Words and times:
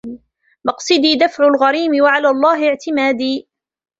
مقصدي 0.65 1.15
دفع 1.15 1.47
الغريم 1.47 2.03
وعلى 2.03 2.29
الله 2.29 2.69
اعتمادي 2.69 3.47